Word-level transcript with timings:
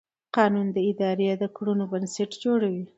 قانون 0.35 0.67
د 0.75 0.77
اداري 0.89 1.27
کړنو 1.55 1.85
بنسټ 1.91 2.31
جوړوي. 2.43 2.83